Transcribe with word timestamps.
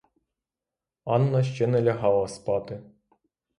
Анна 1.05 1.43
ще 1.43 1.67
не 1.67 1.83
лягала 1.83 2.27
спати. 2.27 2.81